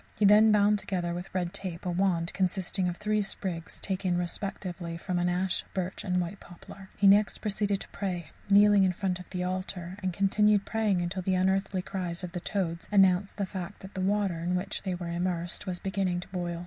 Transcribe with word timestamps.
He 0.15 0.25
then 0.25 0.51
bound 0.51 0.79
together, 0.79 1.13
with 1.13 1.29
red 1.31 1.53
tape, 1.53 1.85
a 1.85 1.91
wand 1.91 2.33
consisting 2.33 2.87
of 2.89 2.97
three 2.97 3.21
sprigs 3.21 3.79
taken, 3.79 4.17
respectively, 4.17 4.97
from 4.97 5.19
an 5.19 5.29
ash, 5.29 5.63
birch, 5.75 6.03
and 6.03 6.19
white 6.19 6.39
poplar. 6.39 6.89
He 6.97 7.05
next 7.05 7.37
proceeded 7.39 7.79
to 7.81 7.87
pray, 7.89 8.31
kneeling 8.49 8.83
in 8.83 8.93
front 8.93 9.19
of 9.19 9.29
the 9.29 9.43
altar; 9.43 9.99
and 10.01 10.11
continued 10.11 10.65
praying 10.65 11.07
till 11.09 11.21
the 11.21 11.35
unearthly 11.35 11.83
cries 11.83 12.23
of 12.23 12.31
the 12.31 12.39
toads 12.39 12.89
announced 12.91 13.37
the 13.37 13.45
fact 13.45 13.81
that 13.81 13.93
the 13.93 14.01
water, 14.01 14.39
in 14.39 14.55
which 14.55 14.81
they 14.81 14.95
were 14.95 15.07
immersed, 15.11 15.67
was 15.67 15.77
beginning 15.77 16.19
to 16.21 16.27
boil. 16.29 16.59